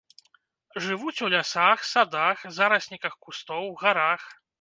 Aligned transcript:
Жывуць 0.85 1.23
у 1.27 1.27
лясах, 1.33 1.83
садах, 1.89 2.37
зарасніках 2.57 3.13
кустоў, 3.27 3.69
гарах. 3.83 4.23